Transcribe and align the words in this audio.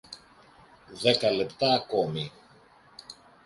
Δέκα 1.01 1.31
λεπτά 1.31 1.73
ακόμη 1.75 2.31